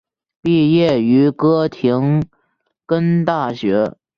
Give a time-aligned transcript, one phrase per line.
[0.41, 2.25] 毕业于哥廷
[2.87, 3.95] 根大学。